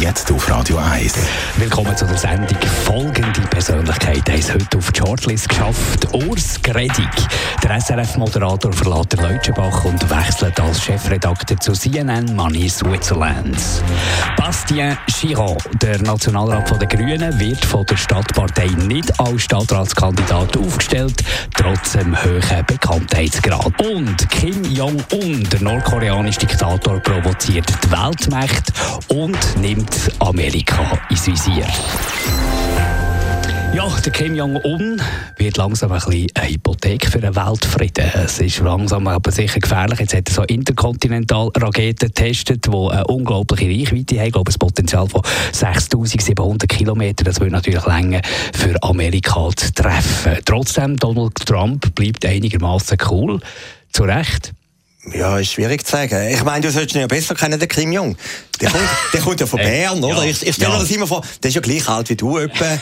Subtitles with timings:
[0.00, 1.14] Jetzt auf Radio 1.
[1.56, 2.58] Willkommen zu der Sendung.
[2.84, 6.08] Folgende Persönlichkeit haben es heute auf die Shortlist geschafft.
[6.12, 7.08] Urs Gredig,
[7.62, 13.56] der SRF-Moderator verlässt Leutschenbach und wechselt als Chefredakteur zu CNN Money Switzerland.
[14.36, 21.22] Bastien Chiron, der Nationalrat der Grünen, wird von der Stadtpartei nicht als Stadtratskandidat aufgestellt,
[21.54, 23.72] trotz dem hohen Bekanntheitsgrad.
[23.80, 28.72] Und Kim Jong-un, der nordkoreanische Diktator, provoziert die Weltmächte
[29.08, 31.66] und nimmt nimmt Amerika ins Visier.
[33.74, 35.02] Ja, der Kim Jong-un
[35.36, 38.08] wird langsam ein bisschen eine Hypothek für den Weltfrieden.
[38.14, 39.98] Es ist langsam aber sicher gefährlich.
[39.98, 44.26] Jetzt hat er so Interkontinentalraketen getestet, die eine unglaubliche Reichweite haben.
[44.26, 47.24] Ich glaube, ein Potenzial von 6700 Kilometern.
[47.24, 50.38] Das würde natürlich länger für Amerika zu treffen.
[50.44, 53.40] Trotzdem, Donald Trump bleibt einigermaßen cool.
[53.92, 54.52] Zu Recht.
[55.12, 56.28] Ja, ist schwierig zu sagen.
[56.30, 58.16] Ich meine, du solltest ihn ja besser kennen, den Kim Jong.
[58.60, 60.24] Der kommt, der kommt ja von Bern, oder?
[60.24, 60.76] Ja, ich, ich stelle ja.
[60.76, 62.78] mir das immer vor, der ist ja gleich alt wie du, etwa,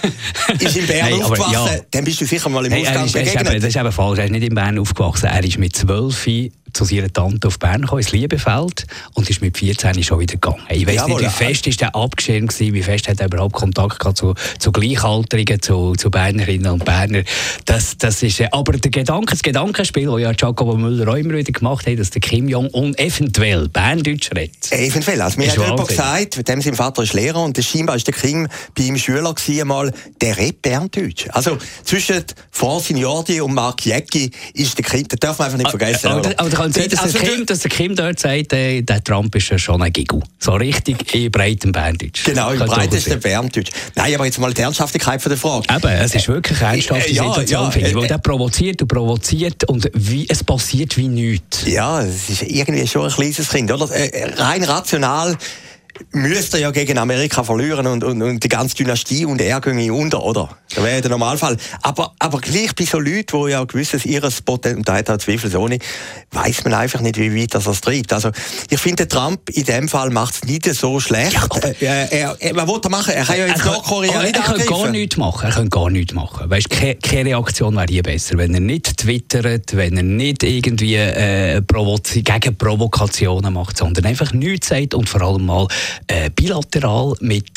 [0.59, 1.81] ist in Bern hey, aufgewachsen, ja.
[1.91, 3.63] dann bist du sicher mal im hey, Ausgang begegnet.
[3.63, 6.27] das ist eben falsch, er ist nicht in Bern aufgewachsen, er ist mit zwölf
[6.73, 10.63] zu seiner Tante auf Bern gekommen, ins Liebefeld, und ist mit 14 schon wieder gegangen.
[10.71, 13.99] Ich weiß nicht, wie fest ist der abgeschirmt gewesen, wie fest hat er überhaupt Kontakt
[13.99, 17.25] gehabt zu, zu Gleichaltrigen, zu, zu Bernerinnen und Bernern.
[17.65, 21.35] Das, das ist, äh, aber der Gedanke, das Gedankenspiel, das ja Jacobo Müller auch immer
[21.35, 24.73] wieder gemacht hat, dass der Kim Jong-un eventuell Berndeutsch redet.
[24.73, 28.15] Eventuell, also mir hat jemand gesagt, dem sein Vater ist Lehrer und scheinbar ist der
[28.15, 31.27] Kim bei ihm Schüler gewesen, mal, der redet Berndeutsch.
[31.33, 35.71] Also zwischen Francine und Mark Jäcki ist der Kim, das darf man einfach nicht ah,
[35.71, 36.07] vergessen.
[36.09, 38.83] Aber, aber, aber kann sein, dass, also, der Kim, dass der Kim dort sagt, äh,
[38.83, 40.21] der Trump ist ja schon ein Giggle.
[40.39, 42.25] So richtig in breitem Berndeutsch.
[42.25, 43.71] Genau, in breitesten Berndeutsch.
[43.95, 45.67] Nein, aber jetzt mal die Ernsthaftigkeit von der Frage.
[45.75, 47.95] Eben, es ist wirklich eine ernsthafte äh, ja, Situation, ja, finde ich.
[47.95, 51.67] Weil äh, der provoziert und provoziert und wie, es passiert wie nichts.
[51.67, 53.91] Ja, es ist irgendwie schon ein kleines Kind, oder?
[53.91, 55.37] Äh, rein rational
[56.13, 60.23] müsste ja gegen Amerika verlieren und, und, und die ganze Dynastie und er ginge unter,
[60.23, 60.49] oder?
[60.75, 61.57] Das wäre der Normalfall.
[61.83, 65.19] Aber, aber gleich bei so Leuten, die ja gewisses ihres Potenzial, und da hat er
[65.19, 65.85] Zweifel so nicht,
[66.31, 68.13] weiß man einfach nicht, wie weit das er treibt.
[68.13, 68.31] Also,
[68.71, 71.33] ich finde, Trump in dem Fall macht es nicht so schlecht.
[71.33, 73.15] Ja, er, er, er, was will er machen?
[73.15, 75.47] Er kann ja jetzt Nordkorea nicht Er kann gar nichts machen.
[75.47, 76.49] Er kann gar nichts machen.
[76.49, 78.39] Weißt, keine, keine Reaktion wäre hier besser.
[78.39, 84.69] Wenn er nicht twittert, wenn er nicht irgendwie äh, gegen Provokationen macht, sondern einfach nichts
[84.69, 85.69] sagt und vor allem mal
[86.07, 87.51] äh, bilateral mit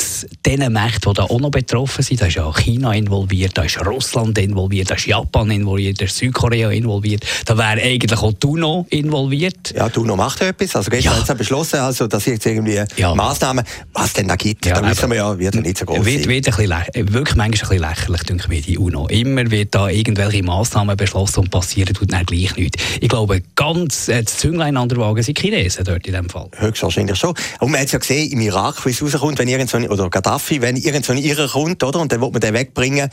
[0.44, 2.20] den Mächten, die da auch noch betroffen sind.
[2.20, 6.16] Da ist ja China involviert, da ist Russland involviert, da ist Japan involviert, da ist
[6.16, 7.24] Südkorea involviert.
[7.44, 9.74] Da wäre eigentlich auch Tuno involviert.
[9.74, 10.76] Ja, Tuno macht etwas.
[10.76, 11.28] Also gestern ja.
[11.28, 13.14] hat beschlossen, also, dass jetzt irgendwie ja.
[13.14, 16.04] Massnahmen, was denn da gibt, ja, da wissen wir ja, wird ja nicht so groß
[16.04, 19.06] wird, wird ein bisschen Wirklich manchmal ein bisschen lächerlich, denke ich die UNO.
[19.08, 22.82] Immer wird da irgendwelche Massnahmen beschlossen und passieren tut dann gleich nichts.
[23.00, 26.48] Ich glaube, ganz äh, das Zünglein an der Wagen sind Chinesen dort in dem Fall.
[26.56, 27.34] Höchstwahrscheinlich schon.
[27.60, 30.10] Und man hat ja gesehen, im Irak, wie es rauskommt, wenn irgend so eine, oder
[30.10, 33.08] Gaddafi, wenn irgend so ein Irrer kommt, oder, und dann will man den wegbringen,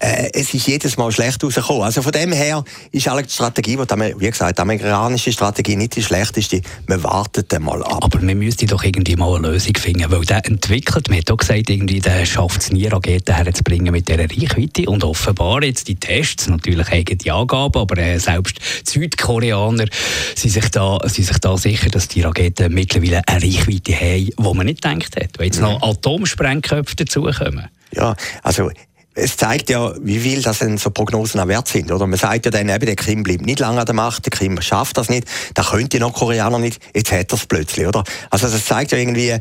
[0.00, 1.82] äh, es ist jedes Mal schlecht rausgekommen.
[1.82, 5.96] Also von dem her ist eigentlich die Strategie, die, wie gesagt, die amerikanische Strategie nicht
[5.96, 8.04] die schlechteste, man wartet mal ab.
[8.04, 11.36] Aber man müsste doch irgendwie mal eine Lösung finden, weil der entwickelt, man hat auch
[11.36, 15.96] gesagt, irgendwie, der schafft es nie, Raketen herzubringen mit dieser Reichweite und offenbar jetzt die
[15.96, 19.86] Tests, natürlich haben die Angaben, aber äh, selbst die Südkoreaner
[20.34, 24.56] sind sich, da, sind sich da sicher, dass die Raketen mittlerweile eine Reichweite haben, die
[24.56, 25.38] man nicht gedacht hat.
[25.38, 27.68] Wenn jetzt noch Atomsprengköpfe dazukommen.
[27.92, 28.70] Ja, also
[29.16, 31.90] es zeigt ja, wie viel das denn so Prognosen auch wert sind.
[31.90, 34.30] Oder man sagt ja dann eben, der Kim bleibt nicht lange an der Macht, der
[34.30, 38.04] Kim schafft das nicht, da könnte noch Koreaner nicht, jetzt hat er es plötzlich, oder?
[38.30, 39.40] Also das zeigt ja irgendwie, äh,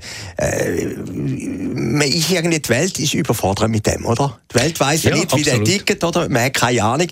[0.95, 4.39] man ist irgendwie, die Welt ist überfordert mit dem, oder?
[4.51, 5.45] Die Welt weiß ja, nicht, absolut.
[5.45, 6.29] wie der tickt, oder?
[6.29, 7.07] Man hat keine Ahnung.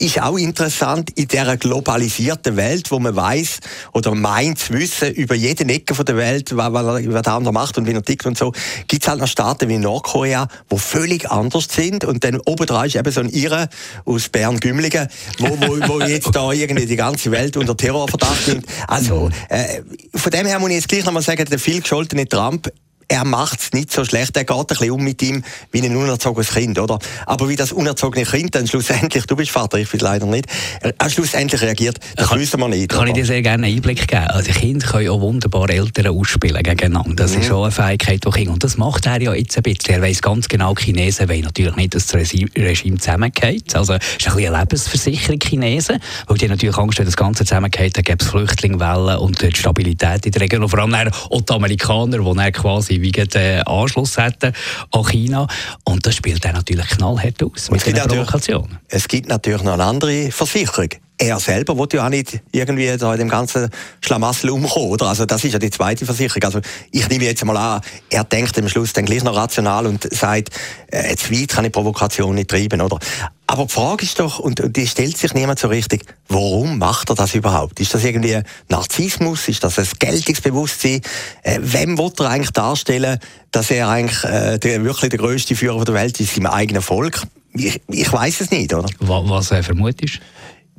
[0.00, 3.58] Ist auch interessant in dieser globalisierten Welt, wo man weiß
[3.92, 7.78] oder meint zu wissen über jede Ecke von der Welt, was, was, der andere macht
[7.78, 8.52] und wie er tickt und so,
[8.86, 12.04] gibt es halt noch Staaten wie Nordkorea, wo völlig anders sind.
[12.04, 13.68] Und dann oben ist eben so ein Irre
[14.04, 15.08] aus Bern-Gümligen,
[15.38, 18.66] wo, wo, wo jetzt da irgendwie die ganze Welt unter Terrorverdacht nimmt.
[18.86, 19.82] Also, äh,
[20.14, 22.70] von dem her muss ich jetzt gleich nochmal sagen, der viel gescholtene Trump
[23.08, 24.36] er macht es nicht so schlecht.
[24.36, 26.98] Er geht ein bisschen um mit ihm wie ein unerzogenes Kind, oder?
[27.24, 30.46] Aber wie das unerzogene Kind dann schlussendlich, du bist Vater, ich bin leider nicht,
[30.80, 32.90] er schlussendlich reagiert, das kann, wissen wir nicht.
[32.90, 33.08] Kann oder?
[33.08, 34.26] ich dir sehr gerne einen Einblick geben.
[34.26, 37.14] Also Kinder können auch wunderbar Eltern ausspielen gegeneinander.
[37.14, 37.40] Das mhm.
[37.40, 38.52] ist schon eine Fähigkeit, die Kinder.
[38.52, 39.94] Und das macht er ja jetzt ein bisschen.
[39.94, 43.74] Er weiss ganz genau, Chinesen wollen natürlich nicht, dass das Regime zusammengeht.
[43.74, 47.46] Also es ist ein bisschen eine Lebensversicherung Chinesen, weil die natürlich Angst haben, das Ganze
[47.46, 50.62] zusammengeht, dann gäbe es Flüchtlingswellen und die Stabilität in der Region.
[50.62, 54.52] Und vor allem auch die Amerikaner, die dann quasi wie den Anschluss hätten
[54.90, 55.46] an China.
[55.84, 58.78] Und das spielt dann natürlich knallhart aus mit dieser Provokation.
[58.88, 63.12] Es gibt natürlich noch eine andere Versicherung er selber will ja auch nicht irgendwie da
[63.12, 63.68] in dem ganzen
[64.00, 65.06] Schlamassel umkommen, oder?
[65.06, 66.44] Also das ist ja die zweite Versicherung.
[66.44, 66.60] Also
[66.92, 70.50] ich nehme jetzt mal an, er denkt am Schluss dann gleich noch rational und sagt,
[70.86, 72.98] äh, zu weit kann ich Provokation nicht treiben, oder?
[73.48, 77.16] Aber die Frage ist doch, und, die stellt sich niemand so richtig, warum macht er
[77.16, 77.80] das überhaupt?
[77.80, 79.48] Ist das irgendwie Narzissmus?
[79.48, 81.00] Ist das ein Geltungsbewusstsein?
[81.42, 83.18] Äh, wem will er eigentlich darstellen,
[83.50, 87.22] dass er eigentlich äh, der, wirklich der größte Führer der Welt ist, im eigenen Volk?
[87.54, 88.88] Ich, ich weiß es nicht, oder?
[89.00, 90.20] Was, was äh, vermutest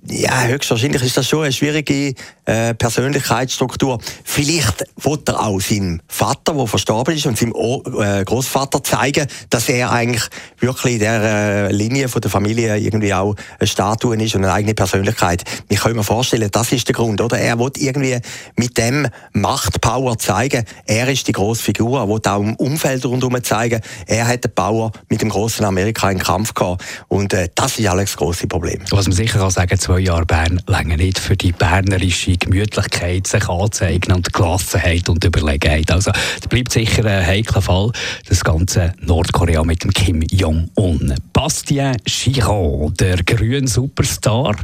[0.07, 2.13] ja, höchstwahrscheinlich ist das schon eine schwierige
[2.45, 3.99] äh, Persönlichkeitsstruktur.
[4.23, 9.69] Vielleicht wollte er auch seinem Vater, der verstorben ist, und seinem äh, Großvater zeigen, dass
[9.69, 10.23] er eigentlich
[10.59, 14.53] wirklich in der äh, Linie von der Familie irgendwie auch eine Statue ist und eine
[14.53, 15.43] eigene Persönlichkeit.
[15.67, 17.37] Ich kann mir vorstellen, das ist der Grund, oder?
[17.37, 18.19] Er will irgendwie
[18.55, 21.99] mit dem Machtpower zeigen, er ist die grosse Figur.
[21.99, 26.09] Er will auch im Umfeld rundherum zeigen, er hat die Power mit dem großen Amerika
[26.09, 26.83] in Kampf gehabt.
[27.07, 28.81] Und äh, das ist alles das grosse Problem.
[28.89, 33.49] Was man sicher kann sagen, zwei Jahre Bern länger nicht für die bernerische Gemütlichkeit, sich
[33.49, 35.89] anzeigen und Gelassenheit und Überlegenheit.
[35.91, 37.91] Also, da bleibt sicher ein heikler Fall,
[38.27, 41.15] das ganze Nordkorea mit dem Kim Jong-un.
[41.33, 44.57] Bastien Chiron, der grüne Superstar,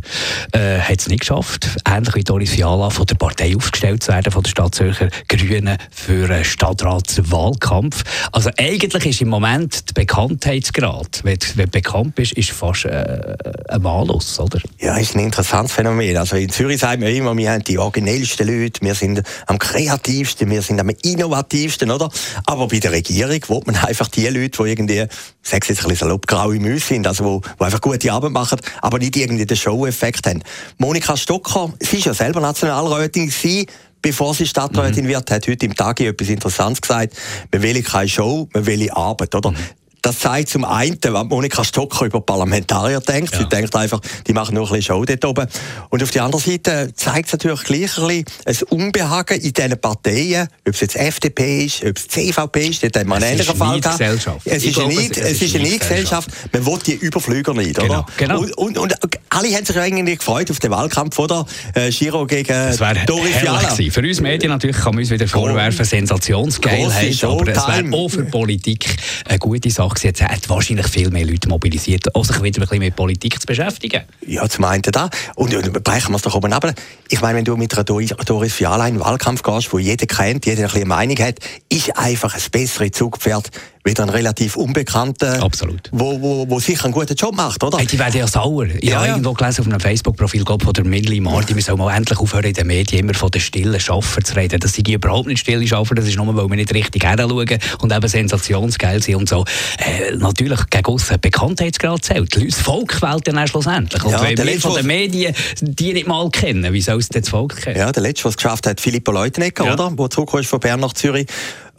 [0.51, 4.31] äh, hat es nicht geschafft, ähnlich wie Doris Fiala von der Partei aufgestellt zu werden,
[4.31, 8.03] von der Stadt Zürcher Grünen für einen Stadtratswahlkampf.
[8.31, 13.35] Also eigentlich ist im Moment der Bekanntheitsgrad, wenn, wenn bekannt bist, ist fast äh,
[13.69, 14.59] ein Malus, oder?
[14.77, 16.17] Ja, ist ein interessantes Phänomen.
[16.17, 20.49] Also in Zürich sagen wir immer, wir haben die originellsten Leute, wir sind am kreativsten,
[20.49, 22.09] wir sind am innovativsten, oder?
[22.45, 25.05] Aber bei der Regierung will man einfach die Leute, die irgendwie,
[25.41, 28.59] sag jetzt ein bisschen salopp, graue Müsse sind, also wo, wo einfach gute Arbeit machen,
[28.81, 30.43] aber nicht irgendwie den Show-Effekt haben.
[30.77, 33.65] Monika Stocker, sie ist ja selber Nationalrätin, sie
[34.01, 35.09] bevor sie Stadträtin mhm.
[35.09, 37.15] wird, hat heute im Tag etwas Interessantes gesagt.
[37.51, 39.49] Man will keine Show, man will Arbeit, oder?
[39.49, 39.57] Mhm.
[40.05, 43.33] Das zeigt zum einen, was Monika Stocker über Parlamentarier denkt.
[43.33, 43.39] Ja.
[43.39, 45.47] Sie denkt einfach, die machen nur ein bisschen Show dort oben.
[45.89, 49.81] Und auf der anderen Seite zeigt es natürlich gleich ein, bisschen ein Unbehagen in diesen
[49.81, 53.55] Parteien, ob es jetzt FDP ist, ob es CVP ist, dort haben wir einen ähnlichen
[53.55, 53.99] Fall gehabt.
[54.45, 56.29] Es ist, eine, es, es ist eine Gesellschaft.
[56.53, 57.85] Man will die Überflüger nicht, genau.
[57.85, 58.05] oder?
[58.17, 58.41] Genau.
[58.41, 58.95] Und, und, und,
[59.31, 61.47] alle haben sich irgendwie gefreut auf den Wahlkampf, oder?
[61.73, 62.77] Äh, Giro gegen
[63.07, 63.75] Doris Fiala.
[63.89, 68.23] Für uns Medien natürlich kann man uns wieder vorwerfen, Sensationsgeilheit, aber es wäre auch für
[68.25, 68.95] Politik
[69.27, 70.07] eine gute Sache gewesen.
[70.07, 73.47] Jetzt hat wahrscheinlich viel mehr Leute mobilisiert, um sich wieder ein bisschen mit Politik zu
[73.47, 74.03] beschäftigen.
[74.25, 75.09] Ja, zum einen da.
[75.35, 76.73] Und, und brechen wir es doch oben ab.
[77.09, 80.45] Ich meine, wenn du mit einer Doris Fiala in den Wahlkampf gehst, wo jeder kennt,
[80.45, 81.39] jeder ein bisschen Meinung hat,
[81.69, 83.49] ist einfach ein besseres Zugpferd
[83.85, 85.89] wieder ein relativ Unbekannter, Absolut.
[85.91, 87.77] Wo, wo, wo sicher einen guten Job macht, oder?
[87.77, 88.65] Hey, die werden ja sauer.
[88.65, 89.13] Ich ja, habe ja.
[89.13, 91.55] irgendwo gelesen auf einem Facebook-Profil von der Millie Marti, ja.
[91.55, 94.59] wir sollen mal endlich aufhören, in den Medien immer von den stillen Schaffer zu reden.
[94.59, 97.93] Das sind überhaupt nicht stille Schaffer, das ist nur, weil wir nicht richtig hinschauen und
[97.93, 99.45] eben sensationsgeil sind und so.
[99.77, 102.35] Äh, natürlich gegen uns Bekanntheitsgrad zählt.
[102.35, 104.03] Das Volk wählt dann schlussendlich.
[104.03, 107.29] Und ja, wenn wir von den Medien die nicht mal kennen, wie soll es das
[107.29, 107.77] Volk kennen?
[107.77, 109.73] Ja, der Letzte, der es geschafft hat, Philippo Leutenegger, ja.
[109.73, 109.91] oder?
[109.91, 111.27] Der zurückgekommen ist von Bern nach Zürich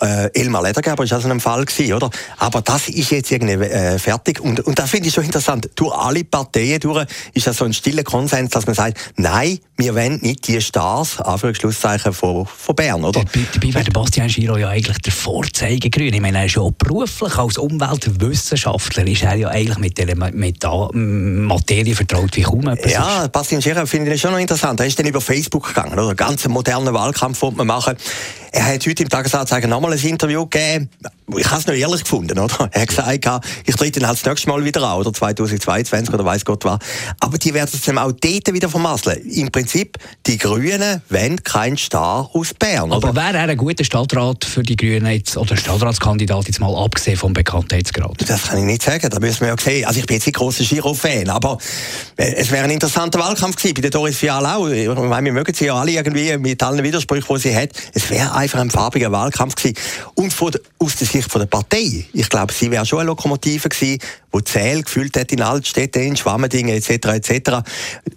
[0.00, 2.10] äh, Elmar Ledergerber ist also ein Fall gewesen, oder?
[2.38, 5.70] Aber das ist jetzt irgendwie äh, fertig und, und das finde ich schon interessant.
[5.74, 9.94] Durch alle Parteien durch ist das so ein stiller Konsens, dass man sagt, nein, wir
[9.94, 13.22] wollen nicht die Stars, Anführungszeichen, von, von Bern, oder?
[13.52, 16.12] Dabei wäre Bastian Giro ja eigentlich der Vorzeigegrün.
[16.14, 20.62] Ich meine, er ist ja beruflich als Umweltwissenschaftler ist er ja eigentlich mit der mit
[20.62, 22.92] der Materie vertraut wie kaum etwas.
[22.92, 24.80] Ja, Bastian Giro finde ich schon noch interessant.
[24.80, 26.14] Er ist dann über Facebook gegangen, oder?
[26.14, 27.96] Ganz modernen Wahlkampf wollte man machen.
[28.56, 30.88] Er hat heute im Tagesanzeiger nochmal ein Interview gegeben.
[31.36, 32.70] Ich habe es noch ehrlich gefunden, oder?
[32.72, 36.24] Er hat gesagt, ich trete dann halt das nächste Mal wieder an, oder 2022 oder
[36.24, 36.78] weiß Gott was.
[37.20, 39.20] Aber die werden es dann auch dort wieder vermasseln.
[39.28, 42.92] Im Prinzip, die Grünen wollen keinen Star aus Bern.
[42.92, 47.18] Aber wäre er ein guter Stadtrat für die Grünen jetzt, oder Stadtratskandidat jetzt mal abgesehen
[47.18, 48.24] vom Bekanntheitsgrad?
[48.26, 49.84] Das kann ich nicht sagen, da müssen wir ja sehen.
[49.84, 51.58] Also ich bin jetzt nicht grosser Giro-Fan, aber
[52.16, 54.68] äh, es wäre ein interessanter Wahlkampf gewesen, bei der Doris Fiala auch.
[54.68, 57.70] Ich meine, wir mögen sie ja alle irgendwie mit allen Widersprüchen, die sie hat.
[57.92, 59.76] Es wäre einfach ein farbiger Wahlkampf gewesen.
[60.14, 63.68] Und von, aus der Sicht von der Partei, ich glaube, sie wäre schon eine Lokomotive
[63.68, 63.98] gewesen,
[64.36, 66.90] der Zähl gefüllt hat in Altstädten, in Schwammendingen etc.
[67.08, 67.50] etc.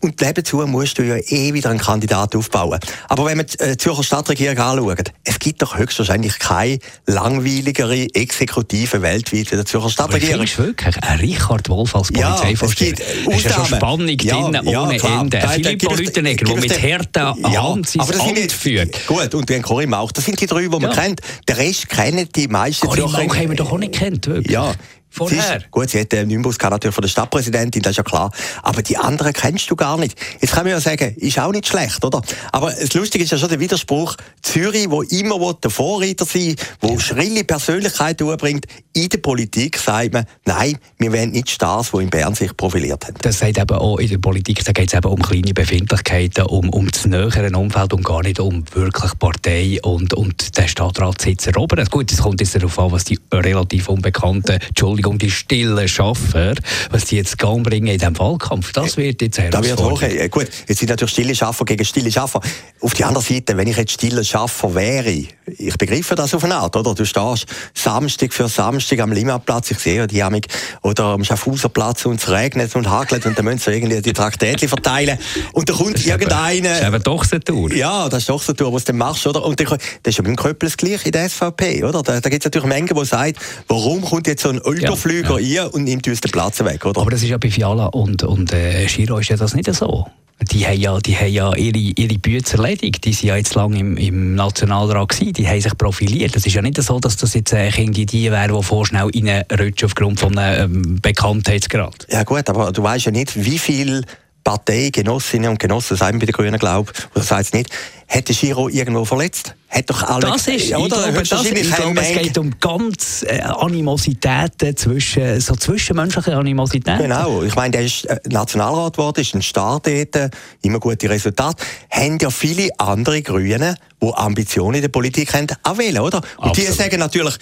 [0.01, 2.79] Und nebenzu musst du ja eh wieder einen Kandidat aufbauen.
[3.07, 9.01] Aber wenn wir die äh, Zürcher Stadtregierung anschauen, es gibt doch höchstwahrscheinlich keine langweiligere Exekutive
[9.01, 10.41] weltweit wie der Zürcher Stadtregierung.
[10.41, 12.95] Das ist wirklich ein Richard Wolf als Polizeivorsteher.
[12.97, 15.21] Ja, es ist ja Spannung ja, drin ja, ohne klar.
[15.21, 15.39] Ende.
[15.39, 19.07] Da, Filippo Lütenegger, der mit harter ja, Hand sein Amt führt.
[19.07, 20.11] Gut, und den Corim auch.
[20.11, 21.21] Das sind die drei, die man kennt.
[21.47, 24.51] Der Rest kennen die meisten Corim auch haben wir doch auch nicht kennt, wirklich.
[24.51, 24.73] Ja,
[25.09, 25.57] Vorher?
[25.57, 28.31] Ist, gut, sie hat den Nimbus natürlich von der Stadtpräsidentin, das ist ja klar.
[28.63, 30.17] Aber die anderen kennst du gar nicht.
[30.39, 32.21] Jetzt kann man ja sagen, ist auch nicht schlecht, oder?
[32.51, 34.15] Aber das Lustige ist ja schon der Widerspruch.
[34.41, 36.99] Zürich, wo immer der Vorreiter sein wo ja.
[36.99, 42.09] schrille Persönlichkeiten umbringt, in der Politik sagt man, nein, wir wollen nicht Stars, die in
[42.09, 43.15] Bern sich profiliert haben.
[43.21, 46.69] Das sagt eben auch in der Politik, da geht es eben um kleine Befindlichkeiten, um,
[46.69, 51.85] um das nähere Umfeld und gar nicht um wirklich Partei und, und den Stadtratssitz erobern.
[51.89, 54.59] Gut, es kommt jetzt darauf an, was die relativ unbekannten,
[54.99, 56.55] Entschuldigung, die stillen Schaffer,
[56.91, 60.01] was die jetzt gehen bringen in diesem Wahlkampf, das wird jetzt herausfordernd.
[60.01, 62.41] Da wird Gut, jetzt sind natürlich stille Schaffer gegen stille Schaffer.
[62.81, 66.55] Auf der anderen Seite, wenn ich jetzt stille Schaffer wäre, ich begreife das auf eine
[66.55, 66.93] Art, oder?
[66.93, 70.47] Du stehst Samstag für Samstag am Limmatplatz, ich sehe die Amig,
[70.81, 74.67] oder am Schaffhauserplatz und es regnet und hagelt und dann müssen sie irgendwie die Traktätchen
[74.67, 75.17] verteilen
[75.53, 76.69] und da kommt irgendeiner...
[76.69, 77.73] Das ist eben doch so Tour.
[77.73, 79.45] Ja, das ist doch so Tour, was du machst, oder?
[79.45, 82.03] Und das ist ja beim Köppel das Gleiche in der SVP, oder?
[82.03, 83.33] Da, da gibt es natürlich Menschen, die sagen,
[83.69, 85.65] warum kommt jetzt so ein Überflüger ja, ja.
[85.65, 87.01] und nimmt uns den Platz weg, oder?
[87.01, 90.07] Aber das ist ja bei Fiala und, und äh, Giro ist ja das nicht so
[90.41, 93.03] die haben ja, die haben ja ihre, ihre Bütze erledigt.
[93.03, 95.33] Die sind ja jetzt lange im, im Nationalrat gewesen.
[95.33, 96.35] Die haben sich profiliert.
[96.35, 99.87] Es ist ja nicht so, dass das jetzt äh, irgendwie die wären, die vorschnell reinrutschen
[99.87, 102.07] aufgrund von einem ähm, Bekanntheitsgrad.
[102.09, 104.03] Ja gut, aber du weißt ja nicht, wie viel
[104.49, 107.69] Parteigenossinnen und Genossen, sagen bei den Grünen, glaube ich, oder sagt es nicht,
[108.07, 109.53] hätte Giro irgendwo verletzt?
[109.67, 110.81] Hat doch alle, das ist, oder?
[110.81, 117.03] Ich glaube, das, ich glaube, es geht um ganz äh, Animositäten zwischen, so zwischenmenschliche Animositäten.
[117.03, 117.43] Genau.
[117.43, 120.31] Ich meine, der ist äh, Nationalrat geworden, ist ein Start dort,
[120.63, 121.63] immer gute Resultate.
[121.91, 126.17] Haben ja viele andere Grüne, die Ambitionen in der Politik haben, auch wählen, oder?
[126.37, 126.57] Und Absolut.
[126.57, 127.37] die sagen natürlich,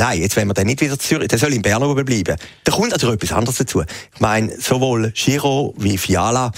[0.00, 2.34] Nein, jetzt wollen wir dann nicht wieder zu Zürich, der soll in Bern bleiben.
[2.64, 3.82] Da kommt natürlich etwas anderes dazu.
[3.82, 6.52] Ich meine, sowohl Giro wie Fiala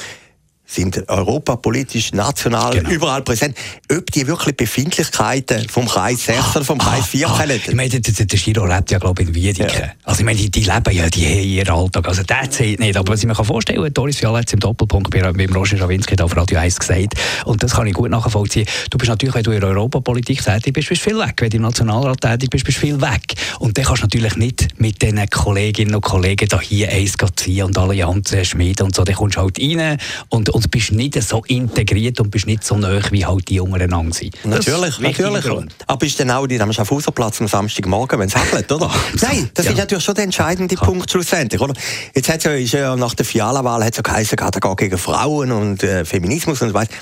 [0.64, 2.90] sind europapolitisch, national, genau.
[2.90, 3.56] überall präsent.
[3.90, 7.44] Ob die wirklich Befindlichkeiten vom Kreis 6 oder vom Kreis 4 ah?
[7.44, 9.80] Ich meine, der, der Giro lebt ja, glaube ich, in Wiedeken.
[9.80, 9.92] Ja.
[10.04, 12.08] Also, ich meine, die, die leben ja, die ihren Alltag.
[12.08, 12.96] Also, das zählt nicht.
[12.96, 15.76] Aber was ich mir vorstellen kann, Doris Fiala hat es im Doppelpunkt bei, beim Roger
[15.76, 17.14] Schawinski auf Radio 1 gesagt.
[17.44, 18.66] Und das kann ich gut nachvollziehen.
[18.90, 21.34] Du bist natürlich, wenn du in der Europapolitik tätig bist, bist viel weg.
[21.38, 23.22] Wenn du im Nationalrat tätig bist, bist du viel weg.
[23.58, 27.64] Und dann kannst du natürlich nicht mit den Kolleginnen und Kollegen da hier eins ziehen
[27.64, 29.04] und Allianzen schmieden und so.
[29.04, 32.76] Dann kommst du halt rein und, und bist nicht so integriert und bist nicht so
[32.76, 34.36] nah, wie halt die untereinander sind.
[34.44, 35.46] Natürlich, natürlich.
[35.86, 38.90] Aber bist du dann auch am Schaffhauserplatz am Samstagmorgen, wenn es hagelt, oder?
[39.20, 39.72] Nein, das ja.
[39.72, 40.90] ist natürlich schon der entscheidende Klar.
[40.90, 41.74] Punkt schlussendlich, oder?
[42.14, 45.82] Jetzt hat ja, ja nach der Fiala-Wahl hat es ja geheißen, geht gegen Frauen und
[45.82, 46.92] äh, Feminismus und so weiter.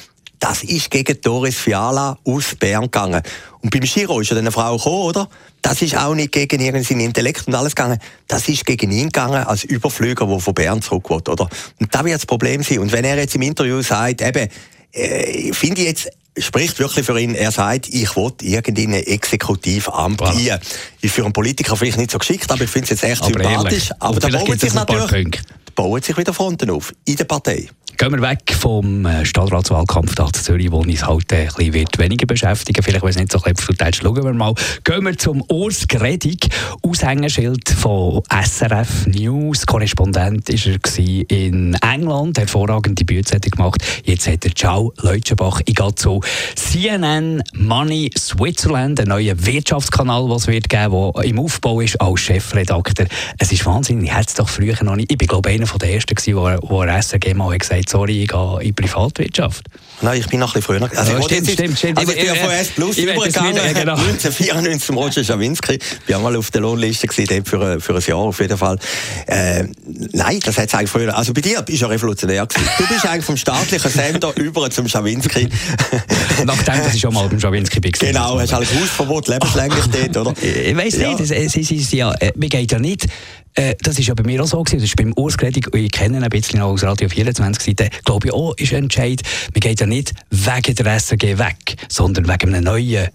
[0.41, 3.23] Das ist gegen Doris Fiala aus Bern gegangen.
[3.61, 5.29] Und beim Giro ist ja eine Frau gekommen, oder?
[5.61, 7.99] Das ist auch nicht gegen ihren Intellekt und alles gegangen.
[8.27, 11.49] Das ist gegen ihn gegangen als Überflüger, der von Bern zurück will, oder?
[11.79, 12.79] Und da wird das Problem sein.
[12.79, 14.49] Und wenn er jetzt im Interview sagt, eben,
[14.93, 17.35] äh, finde ich jetzt, spricht wirklich für ihn.
[17.35, 20.33] Er sagt, ich will irgendein Exekutivamt voilà.
[20.33, 20.61] hier.
[21.01, 23.33] Ist für einen Politiker vielleicht nicht so geschickt, aber ich finde es jetzt echt aber
[23.33, 23.91] sympathisch.
[23.91, 23.93] Ehrlich.
[23.99, 25.43] Aber da bauen sich natürlich,
[25.75, 27.69] bauen sich wieder Fronten auf in der Partei.
[28.01, 31.75] Gehen wir weg vom äh, Stadtratswahlkampf da zu Zürich, wo uns halt äh, ein bisschen
[31.75, 34.55] wird weniger beschäftigen Vielleicht, wenn es nicht so ein bisschen schauen wir mal.
[34.85, 36.49] Gehen wir zum Urs Gredig,
[36.81, 39.67] Aushängeschild von SRF News.
[39.67, 43.85] Korrespondent war er in England, hervorragende Bücher gemacht.
[44.07, 45.61] Jetzt hat er Ciao Leutschenbach.
[45.67, 46.23] Ich gehe zu
[46.55, 53.09] CNN Money Switzerland, ein neuer Wirtschaftskanal, was wird geben, der im Aufbau ist als Chefredakteur.
[53.37, 55.13] Es ist Wahnsinn, ich hätte es doch früher noch nicht.
[55.13, 58.67] Ich bin glaube ich einer der ersten, der SRG mal gesagt sorry, ich gehe in
[58.67, 59.65] die Privatwirtschaft.
[60.03, 60.99] Nein, ich bin noch ein bisschen früher.
[60.99, 61.99] Also, ja, stimmt, stimmt, stimmt.
[61.99, 63.95] Also ich bin ja von S Plus übergegangen, genau.
[63.97, 65.79] 1994 zum Roger Schawinski.
[66.07, 68.79] Ich war mal auf der Lohnliste gewesen, für, für ein Jahr auf jeden Fall.
[69.27, 69.65] Äh,
[70.13, 71.17] nein, das hat es eigentlich früher.
[71.17, 72.67] Also bei dir bist ja revolutionär gewesen.
[72.79, 75.49] Du bist eigentlich vom staatlichen Sender über zum Schawinski.
[76.47, 77.93] Nachdem, dass ich schon mal beim Schawinski bin.
[77.93, 80.43] Genau, hast halt Hausverbot lebenslänglich dort, oder?
[80.43, 81.09] Ich weiß ja.
[81.11, 83.07] nicht, es, es, es, es, ja, äh, mir geht ja nicht
[83.55, 84.81] äh, das ist ja bei mir auch so gewesen.
[84.81, 88.29] Das ist beim Urs Gredig, ich kenne ihn ein bisschen aus Radio 24 Seite, glaube
[88.29, 89.23] ich auch, ist ein Entscheid.
[89.55, 93.09] Man geht ja nicht wegen der SRG weg, sondern wegen einem neuen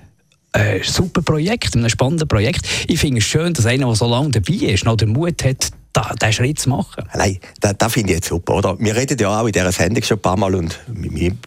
[0.53, 2.67] äh, super Projekt, einem spannenden Projekt.
[2.87, 5.71] Ich finde es schön, dass einer, der so lange dabei ist, noch den Mut hat,
[5.95, 7.05] da, diesen Schritt zu machen.
[7.15, 8.55] Nein, das, das finde ich jetzt super.
[8.55, 8.77] Oder?
[8.79, 10.77] Wir reden ja auch in dieser Sendung schon ein paar Mal und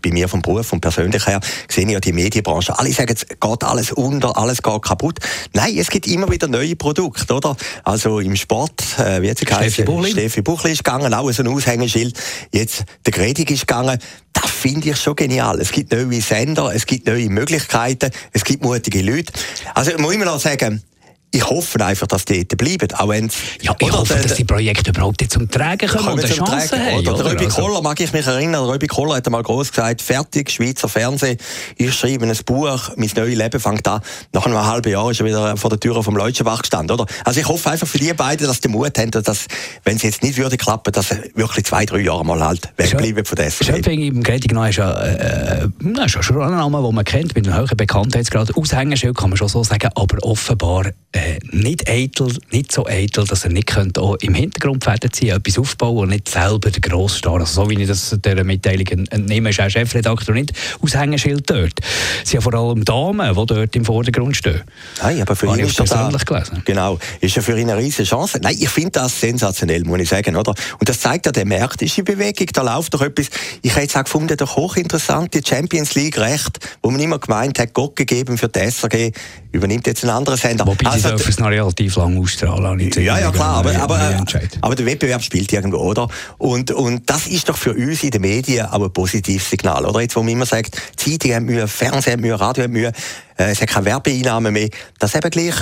[0.02, 2.78] bei mir vom Beruf und persönlich her sehe ich ja die Medienbranche.
[2.78, 5.18] Alle sagen, es geht alles unter, alles geht kaputt.
[5.52, 7.56] Nein, es gibt immer wieder neue Produkte, oder?
[7.84, 10.12] Also im Sport, äh, wie jetzt Steffi Buchli.
[10.12, 12.18] Steffi Buchli ist gegangen, auch so ein Aushängeschild.
[12.50, 13.98] Jetzt der Gredig ist gegangen.
[14.32, 15.60] Das finde ich schon genial.
[15.60, 19.32] Es gibt neue Sender, es gibt neue Möglichkeiten, es gibt mutige Leute.
[19.74, 20.82] Also muss ich mal noch sagen,
[21.30, 22.88] ich hoffe einfach, dass die dort bleiben.
[22.94, 23.30] Auch wenn
[23.60, 26.86] ja, ich hoffe, der, dass die Projekte überhaupt zum Tragen kommen und eine Chance Tragen,
[26.86, 26.98] haben.
[26.98, 27.62] Oder, oder Röbi also.
[27.62, 31.36] Koller, mag ich mich erinnern, Röbi Koller hat einmal groß gesagt, fertig, Schweizer Fernsehen,
[31.76, 34.00] ich schreibe ein Buch, mein neues Leben fängt an.
[34.32, 37.06] Nach einem halben Jahr ist er wieder vor der Tür vom Leutschenbach gestanden, oder?
[37.24, 39.46] Also ich hoffe einfach für die beiden, dass die Mut haben, dass,
[39.84, 43.24] wenn es jetzt nicht würde klappen, dass sie wirklich zwei, drei Jahre mal halt wegbleiben
[43.24, 43.66] von der SRF.
[43.66, 47.58] Schöpfing im Gredignau ist ja, äh, äh, schon ein Name, den man kennt, mit einem
[47.58, 48.56] hohen Bekanntheitsgrad.
[48.56, 50.86] Aushängeschild kann man schon so sagen, aber offenbar
[51.18, 55.36] äh, nicht eitel, nicht so eitel, dass er nicht könnte auch im Hintergrund Fäden ziehen,
[55.36, 57.40] etwas aufbauen und nicht selber der Grosstar.
[57.40, 61.80] Also so wie ich das der Mitteilung entnehme, ist auch Chefredakteur nicht Aushängeschild dort.
[62.22, 64.62] Es sind ja vor allem Damen, die dort im Vordergrund stehen.
[65.02, 66.62] Nein, aber für ihn ist das persönlich gelesen.
[66.64, 68.38] Genau, ist ja für ihn eine riesige Chance.
[68.42, 70.54] Nein, ich finde das sensationell, muss ich sagen, oder?
[70.78, 73.28] Und das zeigt ja, der Markt ist in Bewegung, da läuft doch etwas.
[73.62, 77.58] Ich hätte jetzt auch gefunden, doch hochinteressant, die Champions League Recht, wo man immer gemeint
[77.58, 79.12] hat, Gott gegeben für die SRG,
[79.52, 80.66] übernimmt jetzt ein anderer Sender.
[80.66, 82.90] Wobei also, dürfen es noch relativ lang ausstrahlen.
[82.96, 84.24] Ja, ja, klar, aber, aber,
[84.60, 86.08] aber der Wettbewerb spielt irgendwo, oder?
[86.38, 90.00] Und, und das ist doch für uns in den Medien auch ein positives Signal, oder?
[90.00, 92.92] Jetzt, wo man immer sagt, Zeitung haben Mühe, Fernsehen haben Mühe, Radio haben Mühe,
[93.38, 95.54] äh, es hat keine Werbeeinnahmen mehr, das eben gleich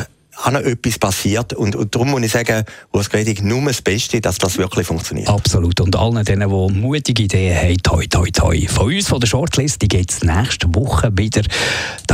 [0.44, 1.52] auch noch etwas passiert.
[1.52, 5.28] Und, und darum muss ich sagen, Urs Gredig, nur das Beste, dass das wirklich funktioniert.
[5.28, 5.80] Absolut.
[5.80, 8.66] Und allen denen, die mutige Ideen haben, toi, toi, toi.
[8.68, 11.42] Von uns, von der Shortlist, die geht es nächste Woche wieder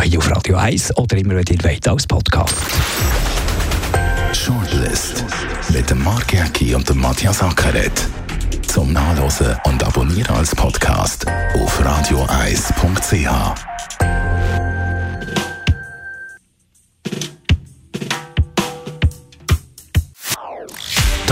[0.02, 2.54] hier auf Radio 1 oder immer, wenn ihr wollt, als Podcast.
[4.32, 5.24] Shortlist
[5.68, 7.92] mit dem Mark Jäcki und dem Matthias Ackeret.
[8.66, 13.28] Zum Nachlesen und Abonnieren als Podcast auf radioeis.ch.